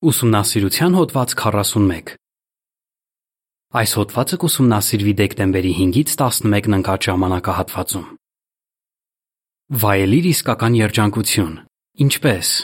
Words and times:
Ուսումնասիրության 0.00 0.94
հոդված 0.96 1.32
41 1.36 2.10
Այս 3.80 3.90
հոդվածը 3.98 4.36
կուսումնասիրվի 4.40 5.12
դեկտեմբերի 5.18 5.72
5-ից 5.80 6.14
11-ն 6.16 6.76
ընկած 6.76 7.08
ժամանակահատվածում։ 7.08 8.06
Վայելիր 9.82 10.28
իսկական 10.30 10.78
երջանկություն։ 10.78 11.52
Ինչպե՞ս։ 12.06 12.54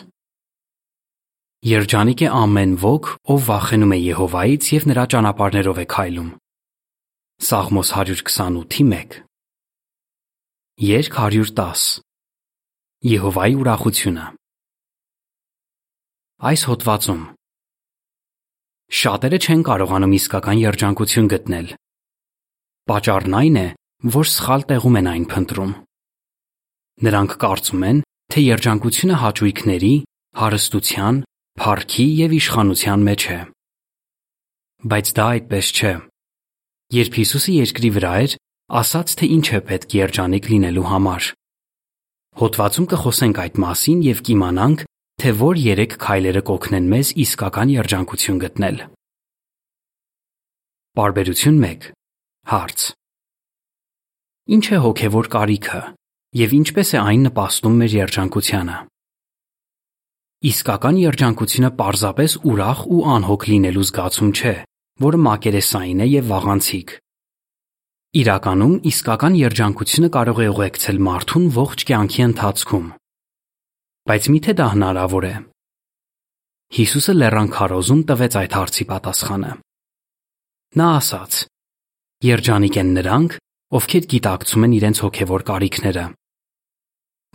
Երջանիկ 1.72 2.24
է 2.24 2.32
ամեն 2.40 2.72
ոք, 2.86 3.10
ով 3.36 3.44
վախենում 3.52 3.92
է 3.92 4.00
Եհովայից 4.00 4.70
եւ 4.72 4.88
նրա 4.94 5.06
ճանապարհներով 5.12 5.82
է 5.84 5.86
քայլում։ 5.92 6.32
Սաղմոս 7.50 7.92
128:1 8.00 9.20
Երգ 10.88 11.20
110 11.20 11.86
Եհովայի 13.12 13.60
ուրախությունը 13.60 14.26
Այս 16.36 16.62
հոդվածում. 16.68 17.20
Շատերը 18.92 19.38
չեն 19.40 19.62
կարողանում 19.64 20.14
իսկական 20.18 20.58
երջանկություն 20.60 21.28
գտնել։ 21.32 21.68
Պատճառն 22.92 23.36
այն 23.38 23.56
է, 23.56 23.68
որ 24.16 24.28
սխալ 24.28 24.64
տեղում 24.68 24.98
են 25.00 25.08
այն 25.12 25.24
փնտրում։ 25.32 25.72
Նրանք 27.08 27.36
կարծում 27.40 27.86
են, 27.88 28.02
թե 28.28 28.44
երջանկությունը 28.52 29.16
հաճույքների, 29.22 29.94
հարստության, 30.36 31.22
փառքի 31.56 32.06
եւ 32.20 32.36
իշխանության 32.36 33.06
մեջ 33.08 33.26
է։ 33.32 33.38
Բայց 34.92 35.06
դա 35.16 35.26
այդպես 35.36 35.70
չէ։ 35.72 35.94
Երբ 37.00 37.16
Հիսուսը 37.16 37.52
երկրի 37.56 37.90
վրա 37.96 38.12
էր, 38.26 38.36
ասաց, 38.76 39.16
թե 39.16 39.30
ինչ 39.40 39.46
է 39.56 39.62
պետք 39.72 39.96
երջանիկ 40.04 40.52
լինելու 40.52 40.86
համար։ 40.92 41.32
Հոդվածում 42.36 42.90
կխոսենք 42.92 43.40
այդ 43.46 43.62
մասին 43.64 44.04
եւ 44.04 44.22
կիմանանք, 44.28 44.85
թե 45.22 45.32
որ 45.40 45.58
երեք 45.58 45.94
քայլերը 46.02 46.42
կօգնեն 46.48 46.88
մեզ 46.92 47.10
իսկական 47.24 47.70
երջանկություն 47.72 48.40
գտնել։ 48.42 48.82
Բարբերություն 50.96 51.56
1 51.68 51.86
Հարց. 52.52 52.84
Ինչ 54.56 54.64
է 54.76 54.80
հոգևոր 54.84 55.30
կարիքը 55.36 55.80
եւ 56.40 56.52
ինչպես 56.58 56.92
է 56.92 57.00
այն 57.00 57.24
նպաստում 57.26 57.80
մեր 57.80 57.96
երջանկությանը։ 57.96 58.76
Իսկական 60.50 61.00
երջանկությունը 61.00 61.70
պարզապես 61.80 62.36
ուրախ 62.52 62.84
ու 62.92 63.00
անհոգ 63.16 63.48
լինելու 63.50 63.86
զգացում 63.88 64.30
չէ, 64.36 64.54
որը 65.06 65.20
մակերեսային 65.26 66.04
է 66.04 66.06
եւ 66.12 66.30
վաղանցիկ։ 66.36 66.94
Իրականում 68.20 68.76
իսկական 68.92 69.40
երջանկությունը 69.40 70.12
կարող 70.16 70.38
է 70.44 70.46
ուղեկցել 70.52 71.02
մարդուն 71.08 71.50
ողջ 71.56 71.84
կյանքի 71.88 72.22
ընթացքում, 72.26 72.86
Բայց 74.06 74.26
միթե 74.30 74.52
դա 74.54 74.66
հնարավոր 74.70 75.24
է։ 75.26 75.34
Հիսուսը 76.76 77.14
լեռան 77.16 77.48
քարոզում 77.56 78.02
տվեց 78.06 78.36
այդ 78.40 78.52
հարցի 78.56 78.84
պատասխանը։ 78.90 79.50
Նա 80.78 80.86
ասաց. 81.00 81.38
Երջանիկ 82.26 82.78
են 82.82 82.92
նրանք, 82.98 83.36
ովքեր 83.78 84.06
գիտակցում 84.12 84.66
են 84.66 84.76
իրենց 84.78 85.02
հոգևոր 85.06 85.44
կարիքները։ 85.50 86.06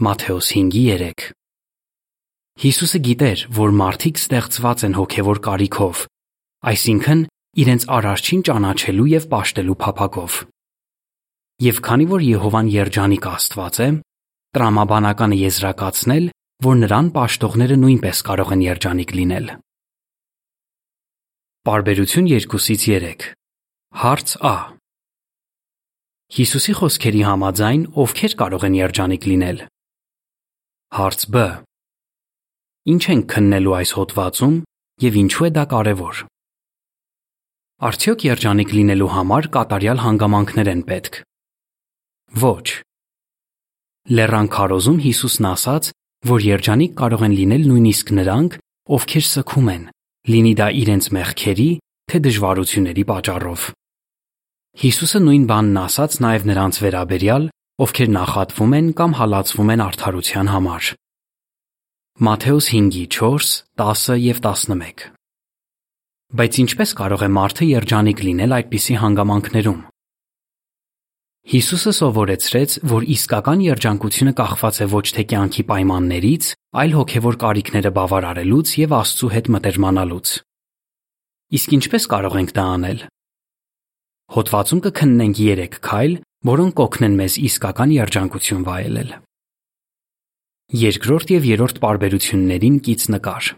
Մատթեոս 0.07 0.47
5:3 0.55 1.27
Հիսուսը 2.61 2.99
գիտեր, 3.07 3.39
որ 3.61 3.71
մարդիկ 3.81 4.15
ստեղծված 4.21 4.83
են 4.87 4.95
հոգևոր 5.01 5.37
կարիքով, 5.51 6.01
այսինքն 6.71 7.21
իրենց 7.61 7.83
արարչին 7.99 8.41
ճանաչելու 8.47 9.07
եւ 9.11 9.23
պաշտելու 9.31 9.79
փափակով։ 9.81 10.41
Եվ 11.67 11.79
քանի 11.87 12.05
որ 12.11 12.21
Եհովան 12.31 12.67
երջանիկ 12.79 13.25
Աստված 13.31 13.75
է, 13.81 13.89
տրամաբանականը 14.55 15.37
եզրակացնել, 15.41 16.25
որ 16.61 16.75
նրան 16.77 17.07
պաշտողները 17.15 17.75
նույնպես 17.81 18.19
կարող 18.27 18.49
են 18.53 18.61
երջանիկ 18.67 19.11
լինել։ 19.17 19.47
Պարբերություն 21.65 22.27
2-ից 22.29 22.83
3 22.85 23.23
Հարց 24.01 24.33
Ա 24.45 24.55
Հիսուսի 26.37 26.73
խոսքերի 26.79 27.23
համաձայն 27.27 27.81
ովքեր 28.03 28.35
կարող 28.41 28.65
են 28.67 28.75
երջանիկ 28.77 29.25
լինել։ 29.31 29.63
Հարց 30.97 31.25
Բ 31.33 31.45
Ինչ 32.93 33.03
են 33.13 33.23
քննելու 33.33 33.75
այս 33.77 33.93
հոդվածում 33.97 34.55
եւ 35.05 35.17
ինչու 35.21 35.47
է 35.47 35.51
դա 35.57 35.63
կարեւոր։ 35.73 36.21
Արդյոք 37.89 38.25
երջանիկ 38.27 38.75
լինելու 38.77 39.09
համար 39.17 39.49
կատարյալ 39.57 40.01
հանգամանքներ 40.05 40.71
են 40.71 40.85
պետք։ 40.91 41.17
Ոչ։ 42.41 42.67
Լեռան 44.17 44.49
քարոզում 44.55 45.01
Հիսուսն 45.05 45.49
ասաց, 45.51 45.91
որ 46.29 46.43
երջանիկ 46.45 46.91
կարող 47.01 47.21
են 47.25 47.33
լինել 47.37 47.63
նույնիսկ 47.71 48.11
նրանք, 48.17 48.57
ովքեր 48.97 49.25
սգում 49.25 49.69
են, 49.73 49.85
լինի 50.31 50.53
դա 50.59 50.67
իրենց 50.81 51.05
մեղքերի, 51.17 51.69
թե 52.11 52.21
դժվարությունների 52.27 53.03
պատճառով։ 53.11 53.61
Հիսուսը 54.81 55.19
նույն 55.25 55.45
բանն 55.49 55.79
ասաց 55.81 56.17
նաև 56.25 56.45
նրանց 56.51 56.77
վերաբերյալ, 56.85 57.47
ովքեր 57.81 58.09
նախատվում 58.15 58.75
են 58.77 58.91
կամ 59.01 59.15
հալածվում 59.17 59.71
են 59.73 59.83
արդարության 59.87 60.51
համար։ 60.51 60.91
Մատթեոս 62.21 62.65
5:4, 62.75 63.49
10 63.81 64.19
եւ 64.21 64.37
11 64.45 65.09
Բայց 66.31 66.57
ինչպես 66.63 66.91
կարող 67.01 67.23
է 67.25 67.29
մարդը 67.35 67.65
երջանիկ 67.67 68.19
լինել 68.27 68.53
այդպիսի 68.57 68.95
հանգամանքներում։ 69.01 69.79
Հիսուսը 71.41 71.91
սովորեցրեց, 71.97 72.73
որ 72.85 73.05
իսկական 73.15 73.61
երջանկությունը 73.65 74.33
կախված 74.37 74.75
է 74.77 74.85
ոչ 74.91 75.05
թե 75.15 75.23
կյանքի 75.31 75.63
պայմաններից, 75.71 76.49
այլ 76.81 76.93
հոգևոր 76.97 77.37
կարիքները 77.41 77.91
բավարարելուց 77.97 78.73
եւ 78.77 78.93
Աստծո 78.99 79.29
հետ 79.33 79.49
մտերմանալուց։ 79.55 80.33
Իսկ 81.57 81.73
ինչպես 81.81 82.05
կարող 82.13 82.37
ենք 82.41 82.53
դա 82.61 82.65
անել։ 82.77 83.01
Հոդվածում 84.37 84.83
կքննենք 84.85 85.41
3 85.41 85.81
քայլ, 85.81 86.13
որոնք 86.51 86.77
կօգնեն 86.77 87.17
մեզ 87.25 87.33
իսկական 87.49 87.89
երջանկություն 87.97 88.63
վայելել։ 88.69 89.11
Երկրորդ 90.71 91.35
եւ 91.41 91.51
երրորդ 91.51 91.81
պարբերություններին 91.83 92.77
կից 92.85 93.03
նկար։ 93.17 93.53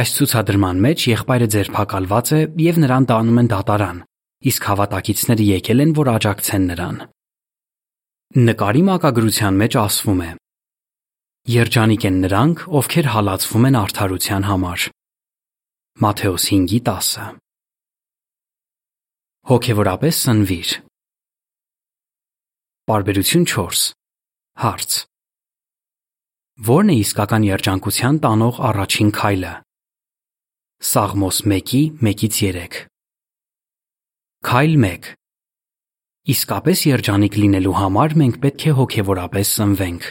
Այս 0.00 0.10
ցուցադրման 0.16 0.80
մեջ 0.88 1.08
եղբայրը 1.12 1.48
ձերբակալված 1.54 2.32
է 2.34 2.40
եւ 2.64 2.80
նրան 2.82 3.06
տանում 3.12 3.40
են 3.42 3.50
դատարան, 3.52 3.98
իսկ 4.46 4.66
հավատակիցները 4.70 5.44
եկել 5.58 5.82
են, 5.82 5.92
որ 5.98 6.10
աջակցեն 6.14 6.66
նրան։ 6.70 6.98
Նկարի 8.48 8.82
մակագրության 8.86 9.58
մեջ 9.62 9.76
ասվում 9.82 10.20
է. 10.22 10.30
Երջանիկ 11.48 12.02
են 12.08 12.16
նրանք, 12.22 12.62
ովքեր 12.78 13.06
հալածվում 13.14 13.66
են 13.68 13.78
արդարության 13.82 14.46
համար։ 14.48 14.80
Մատթեոս 16.04 16.44
5:10 16.52 17.38
Հոգևորապես 19.48 20.20
սնվիր։ 20.28 20.68
Բարբերություն 22.88 23.48
4 23.48 23.80
Հարց. 24.62 24.92
Որն 26.68 26.92
է 26.92 26.96
իսկական 27.00 27.48
երջանկության 27.48 28.20
տանող 28.22 28.60
առաջին 28.68 29.10
քայլը։ 29.18 29.54
Սաղմոս 30.92 31.42
1-1-ից 31.48 32.38
3 32.44 32.97
Քայլ 34.38 34.76
1 34.78 35.06
Իսկապես 36.30 36.82
երջանիկ 36.86 37.36
լինելու 37.42 37.72
համար 37.74 38.12
մենք 38.20 38.36
պետք 38.44 38.66
է 38.70 38.74
հոգևորապես 38.78 39.50
սնվենք։ 39.58 40.06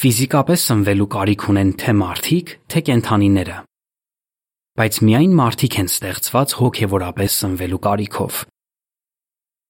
Ֆիզիկապես 0.00 0.64
սնվելու 0.70 1.08
կարիք 1.12 1.44
ունեն 1.52 1.74
թե 1.82 1.94
մարդիկ, 2.00 2.54
թե 2.72 2.82
կենդանիները։ 2.88 3.58
Բայց 4.80 5.00
միայն 5.08 5.36
մարդիկ 5.42 5.78
են 5.84 5.92
ստեղծված 5.92 6.56
հոգևորապես 6.62 7.38
սնվելու 7.44 7.82
կարիքով։ 7.84 8.40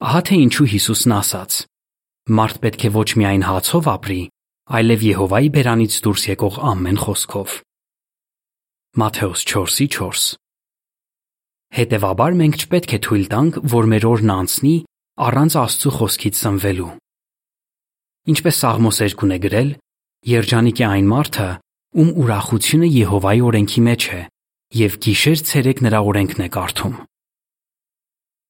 Ահա 0.06 0.22
թե 0.30 0.40
ինչու 0.46 0.70
Հիսուսն 0.76 1.18
ասաց. 1.18 1.60
Մարդ 2.30 2.62
պետք 2.62 2.86
է 2.86 2.94
ոչ 2.94 3.10
միայն 3.26 3.46
հացով 3.50 3.92
ապրի, 3.96 4.22
այլև 4.70 5.06
Եհովայի 5.10 5.54
բերանից 5.58 6.00
դուրս 6.06 6.30
եկող 6.30 6.64
ամեն 6.70 6.98
խոսքով։ 7.02 7.60
Մատթեոս 9.02 9.48
4:4 9.50 10.45
Հետևաբար 11.74 12.36
մենք 12.38 12.56
չպետք 12.62 12.92
է 12.94 12.98
թույլ 13.06 13.24
տանք, 13.32 13.58
որ 13.72 13.88
մեր 13.90 14.04
օրն 14.06 14.32
անցնի 14.36 14.74
առանց 15.16 15.56
Աստծո 15.56 15.90
խոսքից 15.96 16.38
սնվելու։ 16.42 16.92
Ինչպես 18.32 18.60
Սաղմոս 18.62 19.00
2-ն 19.02 19.32
է 19.32 19.38
գրել, 19.46 19.70
երջանիկ 20.30 20.80
է 20.82 20.86
այն 20.86 21.10
մարդը, 21.10 21.48
ում 21.96 22.10
ուրախությունը 22.22 22.88
Եհովայի 22.92 23.42
օրենքի 23.48 23.82
մեջ 23.86 24.06
է, 24.16 24.20
եւ 24.76 24.96
գիշեր 25.06 25.42
ցերեկ 25.50 25.82
նրա 25.86 26.00
օրենքն 26.10 26.46
է 26.46 26.48
կարդում։ 26.56 26.96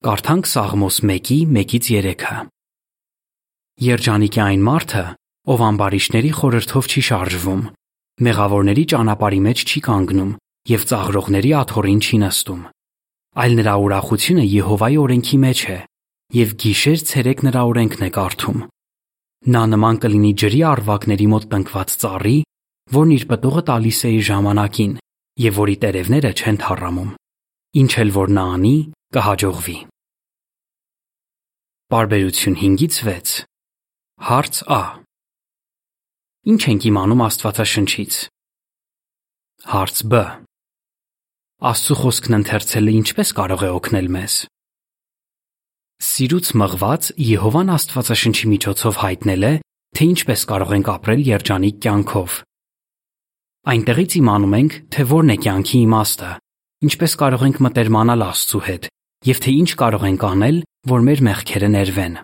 Կարդանք 0.06 0.50
Սաղմոս 0.52 1.00
1-ի 1.06 1.38
1-ից 1.46 1.90
3-ը։ 1.96 2.36
Երջանիկ 3.86 4.36
է 4.36 4.42
այն 4.46 4.62
մարդը, 4.66 5.04
ով 5.52 5.66
ամբարիշների 5.66 6.30
խորհրդով 6.36 6.88
չի 6.90 7.02
շարժվում, 7.10 7.66
մեղավորների 8.26 8.84
ճանապարհի 8.92 9.40
մեջ 9.46 9.66
չի 9.66 9.82
կանգնում 9.86 10.32
եւ 10.72 10.88
ծաղրողների 10.90 11.52
աթոռին 11.60 12.00
չի 12.06 12.19
նստում 12.26 12.64
այլ 13.36 13.52
նրա 13.60 13.74
ուրախությունը 13.84 14.44
Եհովայի 14.48 14.96
օրենքի 15.02 15.38
մեջ 15.42 15.60
է 15.72 15.78
եւ 16.36 16.52
գիշեր 16.62 17.02
ցերեկ 17.10 17.42
նրա 17.46 17.62
օրենքն 17.70 18.04
է 18.06 18.10
կարդում։ 18.16 18.62
Նա 19.56 19.62
նման 19.72 19.98
կլինի 20.02 20.30
ջրի 20.42 20.60
արվակների 20.70 21.26
մոտ 21.32 21.44
տնկված 21.52 21.92
ծառի, 22.02 22.38
որն 22.96 23.12
իր 23.16 23.26
պտուղը 23.32 23.62
տալիս 23.70 23.98
է 24.08 24.12
իր 24.16 24.24
ժամանակին 24.30 24.94
եւ 25.46 25.60
որի 25.60 25.76
տերևները 25.84 26.30
չեն 26.40 26.58
թառամում։ 26.64 27.10
Ինչ 27.76 27.92
էլ 28.02 28.10
որ 28.16 28.32
նա 28.36 28.46
անի, 28.56 28.76
կհաջողվի։ 29.16 29.76
Բարբերություն 31.92 32.56
5-ից 32.62 32.96
6 33.04 33.36
Հարց 34.26 34.62
Ա. 34.72 34.82
Ինչ 36.50 36.62
ենք 36.72 36.88
իմանում 36.88 37.22
Աստվածաշնչից։ 37.26 38.14
Հարց 39.76 40.02
Բ 40.08 40.24
Աստծո 41.56 41.94
խոսքն 41.97 42.35
ընթերցելը 42.37 42.93
ինչպես 42.93 43.31
կարող 43.32 43.62
է 43.64 43.69
օգնել 43.73 44.08
մեզ։ 44.12 44.35
Սիրուց 46.05 46.49
մղված 46.61 47.06
Եհովան 47.17 47.70
Աստվածաշնչի 47.73 48.49
միջոցով 48.50 48.99
հայտնել 49.00 49.47
է, 49.49 49.53
թե 49.97 50.08
ինչպես 50.12 50.43
կարող 50.50 50.75
ենք 50.76 50.91
ապրել 50.93 51.23
երջանիկ 51.31 51.79
կյանքով։ 51.87 52.35
Այնտեղից 53.73 54.17
իմանում 54.20 54.56
ենք, 54.61 54.76
թե 54.93 55.06
որն 55.17 55.32
է 55.32 55.37
կյանքի 55.47 55.81
իմաստը, 55.87 56.32
ինչպես 56.85 57.17
կարող 57.25 57.47
ենք 57.49 57.62
մտերմանալ 57.64 58.26
Աստծո 58.26 58.61
հետ 58.69 58.91
եւ 59.32 59.41
թե 59.41 59.55
ինչ 59.56 59.70
կարող 59.81 60.05
ենք 60.12 60.26
անել, 60.29 60.58
որ 60.93 61.06
մեր 61.08 61.23
մեղքերը 61.25 61.70
ներվեն։ 61.73 62.19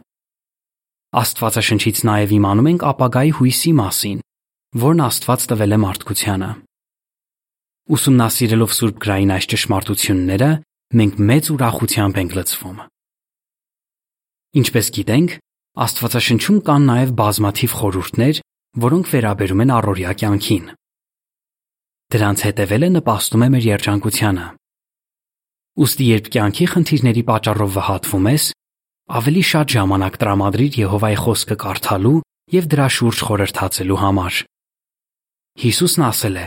Աստվածաշնչից 1.23 2.05
նաև 2.05 2.37
իմանում 2.37 2.69
ենք 2.77 2.85
ապագայի 2.93 3.33
հույսի 3.41 3.73
մասին, 3.81 4.21
որն 4.85 5.03
Աստված 5.09 5.49
տվել 5.49 5.73
է 5.73 5.81
մարդկությանը։ 5.89 6.51
Ուսումնասիրելով 7.91 8.75
Սուրբ 8.79 8.99
Գրային 9.03 9.33
այս 9.35 9.47
ճշմարտությունները, 9.53 10.51
մենք 11.03 11.17
մեծ 11.33 11.49
ուրախությամբ 11.51 12.21
ենք 12.23 12.37
լցվում։ 12.39 12.79
Ինչպես 14.63 14.91
գիտենք, 14.97 15.35
Աստվածաշնչում 15.83 16.59
կան 16.69 16.87
նաև 16.93 17.13
բազմաթիվ 17.19 17.75
խորհուրդներ, 17.81 18.41
որոնք 18.87 19.07
վերաբերում 19.13 19.63
են 19.65 19.73
առօրյա 19.73 20.13
կյանքին։ 20.23 20.67
Դրանց 22.13 22.45
հետևելը 22.47 22.89
նպաստում 22.93 23.43
է 23.43 23.49
մեր 23.57 23.67
երջանկությանը։ 23.73 24.47
Ոստի 25.83 26.07
երբ 26.13 26.27
կյանքի 26.37 26.67
խնդիրների 26.77 27.23
պատճառով 27.33 27.71
վհատվում 27.73 28.27
ես, 28.33 28.45
ավելի 29.17 29.45
շատ 29.49 29.73
ժամանակ 29.73 30.19
տրամադրիր 30.23 30.77
Եհովայի 30.83 31.19
խոսքը 31.25 31.57
կարդալու 31.63 32.19
եւ 32.53 32.69
դրա 32.73 32.89
շուրջ 32.97 33.23
խորհրդացելու 33.33 34.03
համար։ 34.03 34.35
Հիսուսն 35.63 36.05
ասել 36.13 36.37
է. 36.37 36.47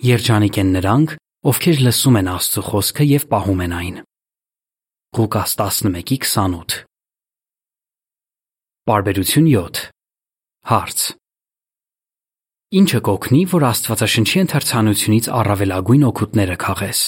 Երջանիկ 0.00 0.56
են 0.62 0.70
նրանք, 0.72 1.10
ովքեր 1.50 1.80
լսում 1.84 2.14
են 2.20 2.28
Աստծո 2.32 2.62
խոսքը 2.70 3.04
եւ 3.04 3.24
պահում 3.28 3.58
են 3.64 3.72
այն։ 3.76 3.96
Ղուկաս 5.16 5.52
11:28 5.60 6.78
Բարբերություն 8.88 9.50
7 9.52 9.82
Հարց. 10.70 11.04
Ինչը 12.80 13.00
կօգնի, 13.10 13.42
որ 13.52 13.66
Աստվածաշնչի 13.68 14.40
ընթերցանությունից 14.44 15.28
առավելագույն 15.36 16.08
օգուտները 16.08 16.56
քաղես։ 16.64 17.00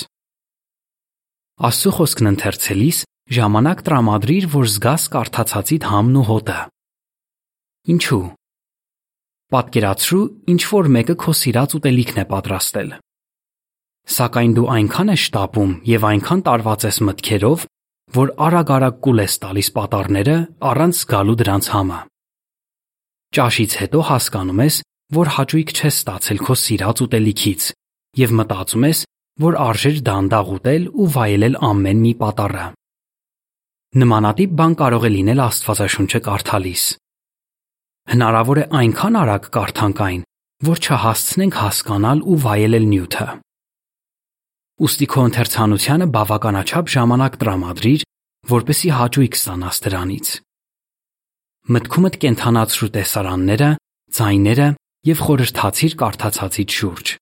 Աստծո 1.72 1.90
խոսքն 1.96 2.30
ընթերցելիս 2.34 2.98
ժամանակ 3.40 3.82
տրամադրիր, 3.88 4.44
որ 4.52 4.66
զգաս 4.68 5.02
կարդացածիդ 5.16 5.88
համն 5.88 6.20
ու 6.20 6.28
հոտը։ 6.28 6.60
Ինչու։ 7.96 8.24
Պատկերացրու, 9.52 10.22
ինչ 10.52 10.62
որ 10.72 10.88
մեկը 10.96 11.16
քո 11.22 11.32
սիրած 11.42 11.74
ուտելիքն 11.76 12.20
է 12.22 12.24
պատրաստել։ 12.32 12.94
Սակայն 14.12 14.54
դու 14.56 14.68
այնքան 14.76 15.12
ես 15.12 15.24
շտապում 15.26 15.74
եւ 15.92 16.06
այնքան 16.08 16.40
տարված 16.48 16.86
ես 16.88 16.98
մտքերով, 17.08 17.66
որ 18.16 18.32
արագ-արագ 18.46 18.96
կուլ 19.04 19.22
ես 19.22 19.36
տալիս 19.42 19.68
պատառները 19.76 20.36
առանց 20.72 20.98
զգալու 21.02 21.36
դրանց 21.42 21.68
համը։ 21.72 22.00
Ճաշից 23.32 23.76
հետո 23.82 24.00
հասկանում 24.08 24.62
ես, 24.62 24.76
որ 25.16 25.30
հաճույք 25.36 25.70
չես 25.72 25.96
ստացել 26.02 26.42
քո 26.48 26.56
սիրած 26.62 27.02
ուտելիքից 27.06 27.68
եւ 28.22 28.34
մտածում 28.42 28.86
ես, 28.88 28.98
որ 29.42 29.56
արժեր 29.66 30.00
դանդաղ 30.08 30.50
ուտել 30.56 30.82
ու 30.92 31.08
վայելել 31.12 31.56
ամեն 31.68 32.02
մի 32.02 32.12
պատառը։ 32.22 32.66
Նմանատիպ 34.02 34.52
բան 34.58 34.74
կարող 34.82 35.06
է 35.08 35.10
լինել 35.12 35.40
Աստվածաշունչը 35.46 36.20
կարդալիս։ 36.28 36.84
Հնարավոր 38.10 38.58
է 38.58 38.64
այնքան 38.82 39.18
արագ 39.22 39.48
կարդանք 39.54 40.00
այն, 40.06 40.22
որ 40.66 40.80
չհասցնենք 40.82 41.58
հասկանալ 41.62 42.22
ու 42.26 42.38
վայելել 42.42 42.86
նյութը։ 42.92 43.26
Ոստի 44.82 45.06
քո 45.12 45.24
ընթերցանությանը 45.28 46.06
բավականաչափ 46.16 46.92
ժամանակ 46.96 47.38
տրամադրիր, 47.42 48.04
որպեսի 48.52 48.90
հաճույք 48.98 49.38
ստանաս 49.38 49.76
դրանից։ 49.86 50.30
Մտքումդ 51.72 52.16
կենթանացրու 52.22 52.90
տեսարանները, 52.98 53.70
ձայները 54.18 54.68
եւ 55.12 55.18
խորհրդացիր 55.22 55.92
կարդացածից 56.02 56.78
շուրջ։ 56.82 57.12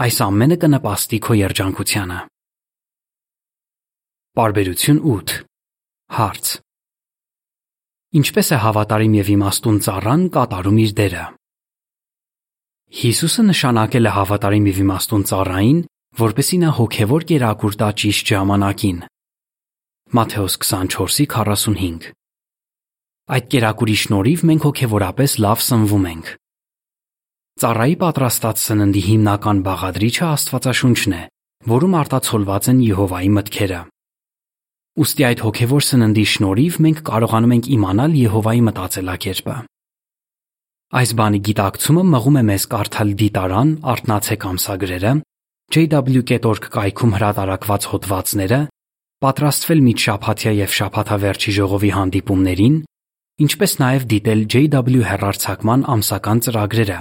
Այս 0.00 0.16
ամենը 0.30 0.56
կնպաստի 0.62 1.18
քո 1.26 1.34
երջանկությանը։ 1.40 2.18
Բարբերություն 4.38 5.00
8 5.10 5.38
Հարց 6.14 6.50
Ինչպես 8.10 8.48
է 8.50 8.56
հավատարիմ 8.58 9.12
եւ 9.20 9.28
իմաստուն 9.36 9.76
ծառան 9.86 10.22
կատարում 10.34 10.78
իր 10.82 10.92
դերը։ 10.98 11.26
Հիսուսը 13.00 13.42
նշանակել 13.46 14.08
է 14.10 14.14
հավատարիմ 14.16 14.64
եւ 14.66 14.80
իմաստուն 14.82 15.22
ծառային, 15.30 15.78
որպեսի 16.18 16.58
նա 16.62 16.72
հոգևոր 16.80 17.26
կերակուր 17.30 17.76
տա 17.82 17.90
ճիշտ 18.02 18.32
ժամանակին։ 18.34 18.98
Մատթեոս 20.18 20.58
24:45 20.66 22.10
Այդ 23.30 23.46
կերակուրի 23.54 23.96
շնորհիվ 24.02 24.44
մենք 24.50 24.66
հոգևորապես 24.66 25.38
լավ 25.46 25.64
սնվում 25.70 26.10
ենք։ 26.10 26.34
Ծառայի 27.62 27.96
պատրաստած 28.02 28.66
սննդի 28.66 29.02
հիմնական 29.06 29.62
բաղադրիչը 29.70 30.26
Աստվածաշունչն 30.34 31.14
է, 31.14 31.22
որում 31.78 31.96
արտացոլված 32.02 32.70
են 32.74 32.84
Եհովայի 32.90 33.30
մտքերը։ 33.38 33.80
Ոստի 35.00 35.24
այդ 35.24 35.42
հոգևոր 35.46 35.84
սննդի 35.86 36.22
շնորհիվ 36.28 36.74
մենք 36.84 36.98
կարողանում 37.08 37.52
ենք 37.56 37.68
իմանալ 37.72 38.16
Եհովայի 38.20 38.60
մտածելակերպը։ 38.66 39.54
Այս 41.00 41.14
բանի 41.20 41.40
գիտակցումը 41.46 42.02
մղում 42.10 42.36
է 42.36 42.42
մեզ 42.50 42.66
կարդալ 42.74 43.14
դիտարան, 43.22 43.70
արտնացեք 43.94 44.46
ամսագրերը, 44.50 45.12
jw.org 45.70 46.68
կայքում 46.76 47.14
հրատարակված 47.16 47.88
հոդվածները, 47.94 48.60
պատրաստվել 49.24 49.84
միջշաբաթյա 49.88 50.52
եւ 50.60 50.78
շաբաթավերջի 50.80 51.54
ժողովի 51.56 51.92
հանդիպումներին, 51.96 52.80
ինչպես 53.46 53.76
նաև 53.80 54.08
դիտել 54.12 54.42
JW 54.52 55.04
հեռարձակման 55.08 55.86
ամսական 55.96 56.44
ծրագրերը, 56.44 56.98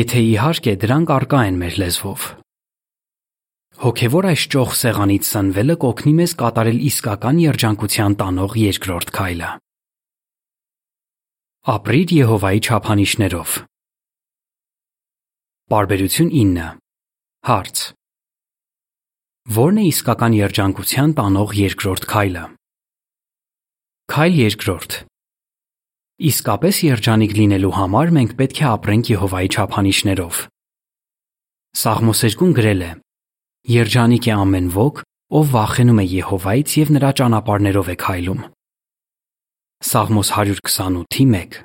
եթե 0.00 0.28
իհարկե 0.30 0.78
դրանք 0.86 1.18
արկա 1.20 1.48
են 1.50 1.60
մեր 1.60 1.82
լեզվով։ 1.84 2.39
Հոգևոր 3.80 4.26
այս 4.28 4.42
ճոխ 4.52 4.72
սեղանից 4.76 5.24
սնվելը 5.24 5.74
կօգնի 5.80 6.10
մեզ 6.18 6.32
կատարել 6.42 6.82
իսկական 6.84 7.38
երջանկության 7.40 8.16
տանող 8.20 8.56
երկրորդ 8.60 9.12
քայլը։ 9.16 9.52
Ապրիր 11.74 12.12
Եհովայի 12.18 12.60
չափանիշներով։ 12.60 13.56
Բարբերություն 15.72 16.30
9 16.36 16.68
Հարց. 17.48 17.82
Ո՞րն 19.48 19.80
է 19.80 19.88
իսկական 19.96 20.40
երջանկության 20.44 21.10
տանող 21.16 21.58
երկրորդ 21.64 22.08
քայլը։ 22.12 22.46
Քայլ 24.12 24.40
երկրորդ. 24.44 25.02
Իսկապես 26.28 26.86
երջանիկ 26.92 27.38
լինելու 27.40 27.76
համար 27.80 28.18
մենք 28.20 28.40
պետք 28.44 28.60
է 28.60 28.72
ապրենք 28.76 29.16
Եհովայի 29.16 29.54
չափանիշներով։ 29.56 30.48
Սաղմոս 31.80 32.28
2-ն 32.28 32.60
գրել 32.60 32.82
է. 32.84 32.96
Երջանիկ 33.68 34.24
է 34.24 34.32
ամեն 34.40 34.68
ոք, 34.72 35.02
ով 35.36 35.50
վախենում 35.52 35.98
է 36.00 36.04
Եհովայից 36.10 36.70
եւ 36.80 36.92
նրա 36.96 37.10
ճանապարհներով 37.20 37.88
է 37.92 37.96
քայլում։ 38.00 38.40
Սաղմոս 39.84 40.30
128:1 40.36 41.58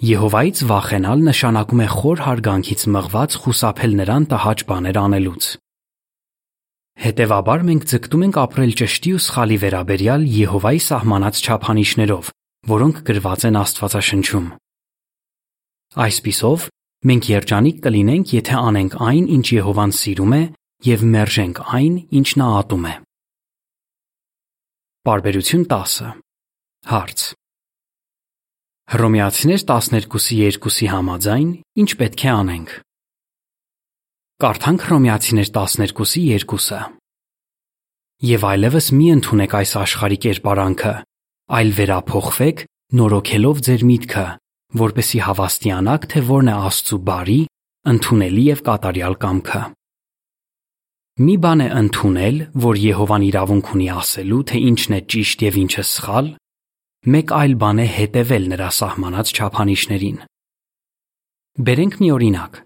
Եհովայից 0.00 0.60
վախենալ 0.68 1.24
նշանակում 1.28 1.80
է 1.80 1.88
խոր 1.94 2.22
հարգանքից 2.26 2.84
մղված 2.92 3.36
խուսափել 3.40 3.96
նրան 4.00 4.24
տհաճ 4.32 4.64
բաներ 4.68 4.96
անելուց։ 5.00 5.44
Հետևաբար 7.00 7.60
մենք 7.68 7.84
ձգտում 7.90 8.24
ենք 8.28 8.36
ապրել 8.44 8.72
ճշտի 8.80 9.10
ու 9.16 9.22
սխալի 9.24 9.58
վերաբերյալ 9.64 10.22
Եհովայի 10.40 10.80
սահմանած 10.84 11.40
չափանիշներով, 11.40 12.24
որոնք 12.68 12.96
գրված 13.08 13.40
են 13.48 13.56
Աստվածաշնչում։ 13.60 14.46
Այսպիսով, 16.04 16.68
մենք 17.08 17.28
երջանիկ 17.30 17.78
կլինենք, 17.84 18.32
եթե 18.36 18.56
անենք 18.60 18.96
այն, 19.00 19.28
ինչ 19.36 19.46
Եհովան 19.56 19.92
սիրում 19.96 20.34
է, 20.36 20.42
եւ 20.84 21.04
մերժենք 21.14 21.60
այն, 21.76 21.94
ինչ 22.20 22.28
նա 22.40 22.48
ատում 22.60 22.84
է։ 22.90 22.94
Բարբերություն 25.08 25.64
10 25.70 25.94
Հարց. 26.90 27.22
Հռոմեացիներ 28.90 29.62
12-ի 29.70 30.36
2-ի 30.60 30.86
համաձայն 30.90 31.50
ինչ 31.80 31.90
պետք 32.00 32.24
է 32.24 32.30
անենք։ 32.34 32.70
Կարդանք 34.40 34.86
Հռոմեացիներ 34.88 35.50
12-ի 35.56 36.24
2-ը։ 36.44 36.80
Եվ 38.30 38.46
այլևս 38.50 38.86
մի 38.96 39.06
ընդունեք 39.14 39.56
այս 39.60 39.72
աշխարհի 39.80 40.18
կերպարանքը, 40.24 40.94
այլ 41.60 41.70
վերափոխվեք 41.80 42.64
նորոգելով 43.00 43.62
ձեր 43.68 43.84
միտքը, 43.90 44.26
որպեսի 44.78 45.20
հավաստիանաք, 45.26 46.06
թե 46.10 46.20
որն 46.30 46.50
է 46.50 46.54
Աստծո 46.70 46.98
բարի, 47.10 47.40
ընդունելի 47.90 48.44
եւ 48.50 48.62
կատարյալ 48.70 49.16
կամքը։ 49.24 49.62
Մի 51.20 51.34
բան 51.44 51.60
է 51.60 51.68
ընդունել, 51.80 52.36
որ 52.64 52.78
Եհովան 52.80 53.24
իրավունք 53.30 53.70
ունի 53.74 53.88
ասելու, 53.92 54.40
թե 54.50 54.60
ինչն 54.70 54.94
է 54.96 55.00
ճիշտ 55.10 55.42
եւ 55.44 55.58
ինչը 55.60 55.84
սխալ, 55.90 56.30
մեկ 57.10 57.34
այլ 57.40 57.54
բան 57.60 57.80
է 57.80 57.86
հետևել 57.96 58.46
նրա 58.54 58.68
սահմանած 58.78 59.32
չափանիշներին։ 59.36 60.18
Բերենք 61.66 61.94
մի 62.00 62.08
օրինակ։ 62.14 62.58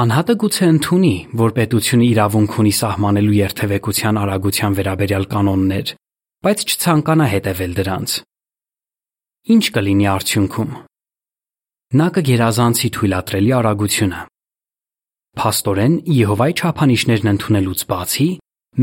Անհատը 0.00 0.34
գուցե 0.40 0.66
ընդունի, 0.70 1.14
որ 1.40 1.54
պետությունը 1.58 2.04
իրավունք 2.14 2.58
ունի 2.62 2.74
սահմանելու 2.78 3.38
երթևեկության 3.40 4.20
արագության 4.22 4.76
վերաբերյալ 4.78 5.24
կանոններ, 5.34 5.94
բայց 6.46 6.66
չցանկանա 6.70 7.26
հետևել 7.34 7.72
դրանց։ 7.80 8.10
Ինչ 9.48 9.70
կլինի 9.72 10.06
արդյունքում։ 10.12 10.72
Նա 11.96 12.06
կգերազանցի 12.12 12.88
թույլատրելի 12.92 13.52
արագությունը։ 13.56 14.18
Փաստորեն 15.40 15.94
Եհովայի 16.12 16.54
չափանիշներն 16.60 17.30
ընդունելուց 17.30 17.84
բացի, 17.88 18.26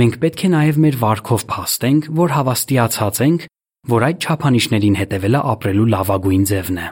մենք 0.02 0.18
պետք 0.24 0.42
է 0.42 0.50
նաև 0.54 0.80
մեր 0.82 0.98
վարքով 1.04 1.46
փաստենք, 1.52 2.08
որ 2.18 2.34
հավաստիացած 2.38 3.22
ենք, 3.28 3.46
որ 3.94 4.06
այդ 4.08 4.26
չափանիշներին 4.26 4.98
հետևելը 4.98 5.42
ապրելու 5.54 5.86
լավագույն 5.94 6.48
ձևն 6.50 6.82
է։ 6.82 6.88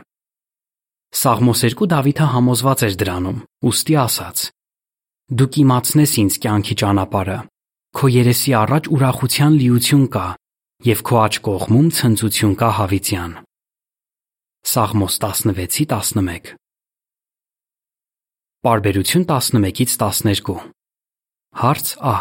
Սաղմոս 1.26 1.66
2 1.66 1.90
Դավիթը 1.96 2.30
համոզված 2.36 2.86
էր 2.86 2.96
դրանում, 3.02 3.42
ուստի 3.66 3.98
ասաց. 4.06 4.46
Դու 5.26 5.50
կիմացնես 5.58 6.16
ինձ 6.22 6.38
կյանքի 6.46 6.76
ճանապարհը, 6.86 7.40
քո 7.98 8.06
երեսի 8.14 8.56
առաջ 8.62 8.94
ուրախության 8.94 9.60
լիություն 9.66 10.06
կա, 10.14 10.28
եւ 10.86 11.04
քո 11.10 11.20
աջ 11.26 11.42
կողմում 11.50 11.90
ցնծություն 11.98 12.56
կա 12.62 12.70
հավիտյան։ 12.78 13.36
Սաղմոս 14.66 15.20
16-11 15.22 16.56
Պարբերություն 18.66 19.26
11-ից 19.30 19.92
12 20.02 20.56
Հարց 21.62 21.92
Ա. 22.02 22.14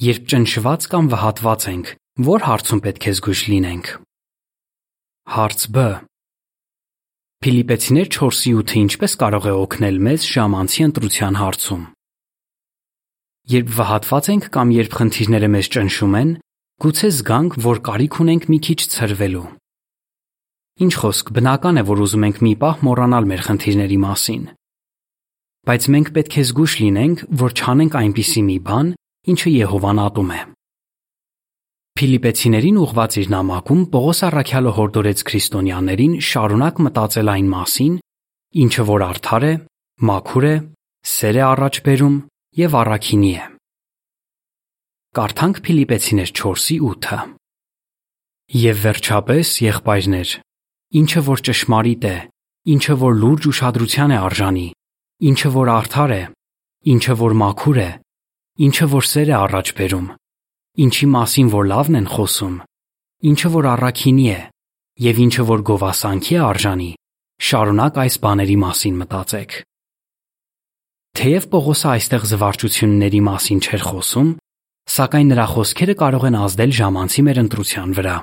Երբ 0.00 0.30
ճնշված 0.32 0.86
կամ 0.94 1.10
վհատված 1.12 1.66
ենք, 1.74 1.92
ո՞ր 2.24 2.46
հարցում 2.48 2.82
պետք 2.88 3.08
է 3.12 3.14
զգույշ 3.18 3.44
լինենք։ 3.52 3.92
Հարց 5.36 5.68
Բ. 5.76 5.86
Ֆիլիպեցիներ 7.44 8.08
4:8-ը 8.16 8.80
ինչպես 8.80 9.20
կարող 9.20 9.52
է 9.52 9.54
օգնել 9.60 10.02
մեզ 10.08 10.28
ժամանցի 10.32 10.80
ընտրության 10.88 11.40
հարցում։ 11.44 11.86
Երբ 13.60 13.72
վհատված 13.76 14.32
ենք 14.32 14.52
կամ 14.56 14.76
երբ 14.80 14.92
խնդիրները 14.96 15.54
մեզ 15.60 15.72
ճնշում 15.76 16.20
են, 16.24 16.36
գուցե 16.80 17.08
զգանք, 17.20 17.64
որ 17.68 17.86
կարիք 17.90 18.22
ունենք 18.24 18.48
մի 18.48 18.64
քիչ 18.64 18.80
ցրվելու։ 18.96 19.59
Ինչ 20.80 20.94
խոսք, 21.00 21.34
բնական 21.36 21.80
է, 21.80 21.84
որ 21.90 22.06
ուզում 22.06 22.24
ենք 22.30 22.40
մի 22.46 22.54
պահ 22.64 22.80
մոռանալ 22.88 23.30
մեր 23.30 23.46
խնդիրների 23.50 24.00
մասին 24.00 24.48
բայց 25.68 25.86
մենք 25.92 26.08
պետք 26.16 26.36
է 26.40 26.42
զգույշ 26.48 26.74
լինենք, 26.80 27.22
որ 27.40 27.52
չանենք 27.60 27.96
այնպիսի 28.00 28.42
մի 28.46 28.56
բան, 28.64 28.88
ինչը 29.30 29.50
Եհովան 29.52 30.00
ատում 30.04 30.30
է։ 30.34 30.40
Ֆիլիպեցիներին 32.00 32.78
ուղված 32.80 33.16
իր 33.20 33.28
նամակում 33.34 33.82
Պողոս 33.92 34.20
Առաքյալը 34.30 34.72
հորդորեց 34.78 35.22
քրիստոնյաներին 35.30 36.14
շարունակ 36.30 36.80
մտածել 36.86 37.30
այն 37.34 37.50
մասին, 37.54 37.94
ինչը 38.64 38.84
որ 38.90 39.04
արդար 39.10 39.44
է, 39.50 39.52
մաքուր 40.10 40.46
է, 40.50 40.54
սեր 41.10 41.36
է 41.40 41.42
առաջ 41.50 41.80
բերում 41.90 42.16
եւ 42.60 42.76
առաքինի 42.80 43.32
է։ 43.36 43.44
Կարդանք 45.20 45.60
Ֆիլիպեցիներ 45.66 46.30
4:8-ը։ 46.40 47.18
Եվ 48.60 48.76
վերջապես, 48.80 49.46
եղբայրներ, 49.70 50.30
ինչը 50.90 51.20
որ 51.22 51.42
ճշմարիտ 51.46 52.04
է, 52.10 52.16
ինչը 52.74 52.94
որ 52.98 53.12
լուրջ 53.22 53.44
ուշադրության 53.50 54.10
է 54.10 54.18
արժանի, 54.26 54.64
ինչը 55.30 55.50
որ 55.54 55.70
արդար 55.70 56.14
է, 56.16 56.22
ինչը 56.90 57.14
որ 57.20 57.36
մաքուր 57.42 57.78
է, 57.78 57.90
ինչը 58.66 58.86
որ 58.90 59.06
սեր 59.10 59.30
է 59.30 59.36
առաջ 59.40 59.72
բերում, 59.78 60.08
ինչի 60.84 61.06
մասին 61.14 61.52
որ 61.54 61.70
լավն 61.70 62.00
են 62.00 62.08
խոսում, 62.10 62.56
ինչը 63.30 63.52
որ 63.54 63.70
առաքինի 63.70 64.26
է 64.34 64.40
եւ 65.00 65.22
ինչը 65.30 65.44
որ 65.50 65.64
գովասանքի 65.70 66.34
է 66.34 66.42
արժանի, 66.50 66.90
շարունակ 67.40 68.00
այս 68.04 68.14
բաների 68.26 68.56
մասին 68.66 69.00
մտածեք։ 69.00 69.58
Թեև 71.20 71.46
Պողոսը 71.54 71.88
այստեղ 71.90 72.26
զվարճությունների 72.30 73.20
մասին 73.30 73.60
չէր 73.64 73.82
խոսում, 73.86 74.28
սակայն 74.90 75.30
նրա 75.32 75.46
խոսքերը 75.54 75.94
կարող 76.02 76.26
են 76.30 76.36
ազդել 76.40 76.72
ժամանցի 76.80 77.22
մեր 77.26 77.40
ընտրության 77.40 77.94
վրա։ 77.98 78.16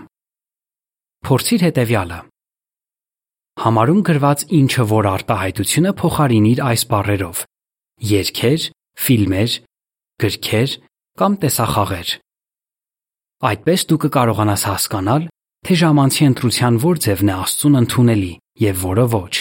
Փորձիր 1.27 1.65
հետևյալը. 1.67 2.19
Համարում 3.57 4.01
գրված 4.05 4.41
ինչը 4.53 4.83
որ 4.85 5.07
արտահայտությունը 5.09 5.91
փոխարինիր 5.97 6.59
այս 6.61 6.81
բառերով. 6.91 7.37
երգեր, 7.97 8.61
ֆիլմեր, 9.01 9.51
գրքեր 10.21 10.69
կամ 11.17 11.37
տեսախաղեր։ 11.41 12.09
Այդպես 13.49 13.81
դու 13.89 13.97
կկարողանաս 14.03 14.61
հասկանալ, 14.69 15.25
թե 15.65 15.73
ժամանցի 15.81 16.23
ընտրության 16.27 16.77
որ 16.85 17.01
ձևն 17.07 17.31
է 17.33 17.35
Աստծուն 17.37 17.79
ընդունելի 17.81 18.33
եւ 18.61 18.75
որը 18.85 19.05
ոչ։ 19.17 19.33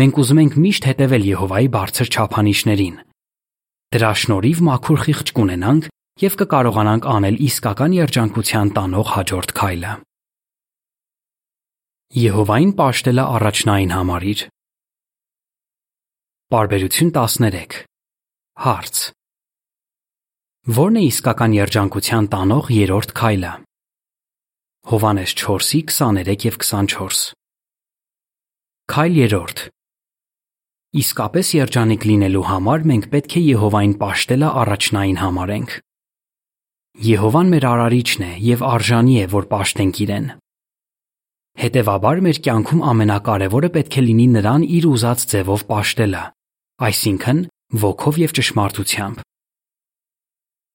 Մենք 0.00 0.14
ուզում 0.24 0.40
ենք 0.44 0.56
միշտ 0.64 0.88
հետևել 0.88 1.28
Եհովայի 1.34 1.68
բարձր 1.76 2.08
չափանիշներին։ 2.16 2.96
Դրա 3.92 4.12
շնորհիվ 4.24 4.64
մաքուր 4.72 5.00
խիղճ 5.04 5.28
կունենանք 5.36 5.92
եւ 6.24 6.40
կկարողանանք 6.40 7.04
անել 7.12 7.36
իսկական 7.44 7.92
երջանկության 8.00 8.74
տանող 8.74 9.08
հաջորդ 9.14 9.56
քայլը։ 9.60 9.92
Եհովային 12.14 12.68
պաշտելը 12.78 13.22
առաջնային 13.36 13.90
համարիր։ 13.90 14.42
Պարբերություն 16.54 17.08
13 17.16 17.78
Հարց. 18.64 19.00
Որն 20.76 20.98
է 21.00 21.02
իսկական 21.06 21.56
երջանկության 21.56 22.28
տանող 22.34 22.70
երրորդ 22.74 23.14
քայլը։ 23.18 23.50
Հովանես 24.92 25.34
4-ի 25.42 25.80
23 25.90 26.46
եւ 26.46 26.60
24 26.62 27.34
Քայլ 28.94 29.18
երրորդ. 29.24 29.64
Իսկապես 31.02 31.52
երջանիկ 31.58 32.08
լինելու 32.12 32.46
համար 32.52 32.88
մենք 32.94 33.10
պետք 33.16 33.36
է 33.42 33.44
Եհովային 33.48 33.98
պաշտելը 34.04 34.54
առաջնային 34.62 35.20
համարենք։ 35.24 35.76
Եհովան 37.10 37.52
մեր 37.58 37.68
արարիչն 37.74 38.30
է 38.30 38.32
եւ 38.54 38.66
արժանի 38.70 39.20
է, 39.24 39.28
որ 39.34 39.50
պաշտենք 39.50 40.02
իրեն։ 40.06 40.32
Հետևաբար 41.54 42.20
մեր 42.26 42.38
կյանքում 42.44 42.80
ամենակարևորը 42.90 43.68
պետք 43.74 43.96
է 44.00 44.02
լինի 44.04 44.24
նրան 44.34 44.64
իր 44.74 44.86
ուզած 44.90 45.20
ձևով 45.32 45.62
պաշտելը, 45.68 46.22
այսինքն 46.88 47.42
ոգով 47.84 48.18
եւ 48.24 48.34
ճշմարտությամբ։ 48.38 49.20